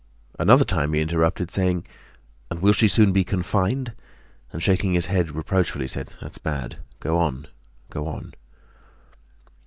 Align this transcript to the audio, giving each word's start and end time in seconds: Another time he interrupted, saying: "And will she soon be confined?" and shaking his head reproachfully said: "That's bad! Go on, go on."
Another 0.39 0.65
time 0.65 0.93
he 0.93 0.99
interrupted, 0.99 1.51
saying: 1.51 1.85
"And 2.49 2.59
will 2.59 2.73
she 2.73 2.87
soon 2.87 3.11
be 3.13 3.23
confined?" 3.23 3.93
and 4.51 4.63
shaking 4.63 4.93
his 4.93 5.05
head 5.05 5.29
reproachfully 5.35 5.87
said: 5.87 6.09
"That's 6.19 6.39
bad! 6.39 6.77
Go 6.99 7.19
on, 7.19 7.45
go 7.91 8.07
on." 8.07 8.33